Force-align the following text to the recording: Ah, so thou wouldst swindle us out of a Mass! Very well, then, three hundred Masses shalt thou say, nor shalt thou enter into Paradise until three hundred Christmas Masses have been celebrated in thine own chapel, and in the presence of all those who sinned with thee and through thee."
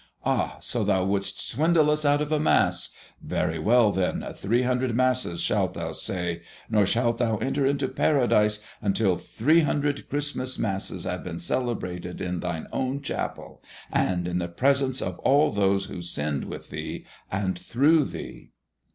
Ah, 0.25 0.57
so 0.61 0.83
thou 0.83 1.05
wouldst 1.05 1.47
swindle 1.47 1.91
us 1.91 2.03
out 2.03 2.23
of 2.23 2.31
a 2.31 2.39
Mass! 2.39 2.89
Very 3.21 3.59
well, 3.59 3.91
then, 3.91 4.25
three 4.33 4.63
hundred 4.63 4.95
Masses 4.95 5.39
shalt 5.41 5.75
thou 5.75 5.91
say, 5.91 6.41
nor 6.71 6.87
shalt 6.87 7.19
thou 7.19 7.37
enter 7.37 7.67
into 7.67 7.87
Paradise 7.87 8.63
until 8.81 9.15
three 9.15 9.59
hundred 9.59 10.09
Christmas 10.09 10.57
Masses 10.57 11.03
have 11.03 11.23
been 11.23 11.37
celebrated 11.37 12.19
in 12.19 12.39
thine 12.39 12.65
own 12.71 12.99
chapel, 13.03 13.61
and 13.93 14.27
in 14.27 14.39
the 14.39 14.47
presence 14.47 15.03
of 15.03 15.19
all 15.19 15.51
those 15.51 15.85
who 15.85 16.01
sinned 16.01 16.45
with 16.45 16.71
thee 16.71 17.05
and 17.31 17.59
through 17.59 18.05
thee." 18.05 18.49